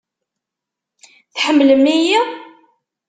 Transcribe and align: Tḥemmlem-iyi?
Tḥemmlem-iyi? 1.33 2.21